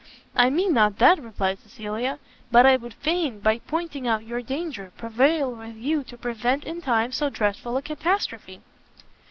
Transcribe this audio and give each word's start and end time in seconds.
"I 0.35 0.49
mean 0.49 0.73
not 0.73 0.97
that," 0.97 1.21
replied 1.21 1.59
Cecilia, 1.59 2.17
"but 2.51 2.65
I 2.65 2.75
would 2.75 2.95
fain, 2.95 3.39
by 3.39 3.59
pointing 3.59 4.07
out 4.07 4.25
your 4.25 4.41
danger, 4.41 4.91
prevail 4.97 5.51
with 5.53 5.75
you 5.77 6.03
to 6.05 6.17
prevent 6.17 6.63
in 6.63 6.81
time 6.81 7.11
so 7.11 7.29
dreadful 7.29 7.77
a 7.77 7.83
catastrophe." 7.83 8.61